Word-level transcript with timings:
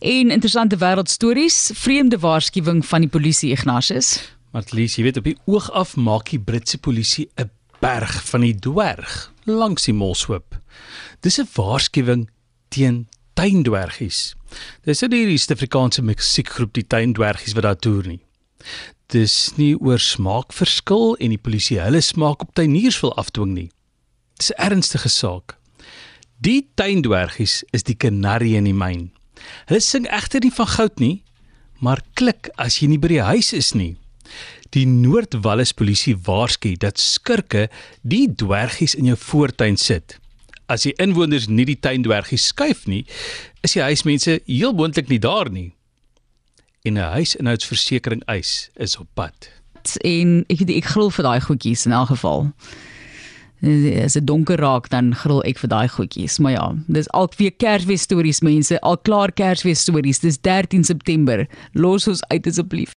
En 0.00 0.30
interessante 0.30 0.76
wêreldstories, 0.76 1.70
vreemde 1.74 2.18
waarskuwing 2.18 2.86
van 2.86 3.00
die 3.04 3.08
polisie 3.12 3.50
Ignatius. 3.52 4.14
Martlies, 4.56 4.94
jy 4.96 5.02
weet 5.04 5.18
op 5.20 5.26
die 5.28 5.36
oog 5.44 5.66
af 5.76 5.92
maak 6.00 6.30
die 6.32 6.40
Britse 6.40 6.78
polisie 6.80 7.28
'n 7.36 7.50
berg 7.84 8.14
van 8.30 8.40
die 8.40 8.54
dwerg 8.56 9.32
langs 9.44 9.84
die 9.84 9.92
Molshoop. 9.92 10.56
Dis 11.20 11.38
'n 11.38 11.48
waarskuwing 11.52 12.30
teen 12.68 13.08
tuindwergies. 13.34 14.34
Dis 14.84 15.02
nie 15.02 15.26
die 15.26 15.38
Suid-Afrikaanse 15.38 16.02
musiekgroep 16.02 16.72
die 16.72 16.86
tuindwergies 16.86 17.52
wat 17.52 17.62
daar 17.62 17.76
toer 17.76 18.06
nie. 18.06 18.20
Dis 19.06 19.52
nie 19.56 19.76
oor 19.76 19.98
smaakverskil 19.98 21.16
en 21.16 21.28
die 21.28 21.38
polisie 21.38 21.78
hulle 21.78 22.00
smaak 22.00 22.40
op 22.40 22.54
tuiniers 22.54 23.00
wil 23.00 23.14
afdwing 23.16 23.52
nie. 23.52 23.70
Dis 24.38 24.50
'n 24.50 24.62
ernstige 24.72 25.08
saak. 25.08 25.58
Die 26.38 26.70
tuindwergies 26.74 27.64
is 27.70 27.82
die 27.82 27.96
kanarie 27.96 28.56
in 28.56 28.64
die 28.64 28.72
myn. 28.72 29.19
Hulle 29.68 29.80
sing 29.80 30.06
egter 30.08 30.44
nie 30.44 30.54
van 30.54 30.66
goud 30.66 31.00
nie, 31.02 31.22
maar 31.80 32.02
klik 32.14 32.50
as 32.60 32.80
jy 32.80 32.90
nie 32.92 33.00
by 33.00 33.08
die 33.08 33.24
huis 33.24 33.52
is 33.56 33.72
nie. 33.74 33.96
Die 34.74 34.86
Noordwallis 34.86 35.72
polisie 35.74 36.14
waarsku 36.14 36.76
dat 36.78 37.00
skurke 37.02 37.68
die 38.02 38.28
dwergies 38.28 38.94
in 38.94 39.08
jou 39.10 39.16
voortuin 39.18 39.78
sit. 39.80 40.18
As 40.70 40.86
die 40.86 40.94
inwoners 41.02 41.48
nie 41.50 41.66
die 41.66 41.78
tuindwergies 41.82 42.52
skuif 42.52 42.84
nie, 42.86 43.02
is 43.66 43.74
die 43.74 43.82
huismense 43.82 44.38
heel 44.46 44.76
moontlik 44.76 45.10
nie 45.10 45.18
daar 45.18 45.50
nie. 45.50 45.72
En 46.86 46.94
'n 46.94 47.12
huisinhoudsversekering 47.16 48.22
eis 48.24 48.70
is 48.76 48.96
op 48.96 49.08
pad. 49.14 49.50
En 50.04 50.44
ek 50.48 50.60
ek 50.68 50.84
gril 50.84 51.10
vir 51.10 51.24
daai 51.24 51.40
goedjies 51.40 51.86
in 51.86 51.92
elk 51.92 52.08
geval. 52.08 52.52
As 53.60 54.16
dit 54.16 54.24
donker 54.24 54.56
raak 54.56 54.88
dan 54.88 55.12
gril 55.14 55.42
ek 55.44 55.58
vir 55.60 55.68
daai 55.68 55.88
goedjies. 55.92 56.38
Maar 56.40 56.52
ja, 56.52 56.66
dis 56.88 57.10
al 57.12 57.28
weer 57.36 57.52
Kersfees 57.52 58.06
stories 58.08 58.40
mense, 58.40 58.80
al 58.80 58.96
klaar 59.04 59.32
Kersfees 59.36 59.84
stories. 59.84 60.22
Dis 60.24 60.40
13 60.40 60.84
September. 60.84 61.44
Los 61.76 62.08
ons 62.08 62.24
uit 62.32 62.46
asseblief. 62.48 62.88